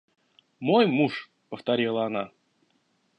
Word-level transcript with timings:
–Мой 0.59 0.87
муж!– 0.87 1.29
повторила 1.49 2.05
она. 2.07 2.31